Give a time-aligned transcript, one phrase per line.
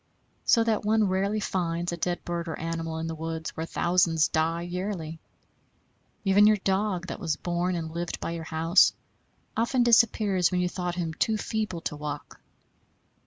[0.45, 4.27] So that one rarely finds a dead bird or animal in the woods where thousands
[4.29, 5.19] die yearly.
[6.25, 8.93] Even your dog, that was born and lived by your house,
[9.55, 12.41] often disappears when you thought him too feeble to walk.